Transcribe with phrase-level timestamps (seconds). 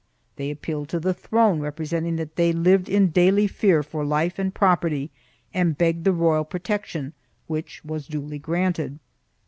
[0.35, 4.51] They appealed to the throne, representing that they lived in daily fear for life and
[4.51, 5.11] property
[5.53, 7.13] and begged the royal protection,
[7.45, 8.97] which was duly granted.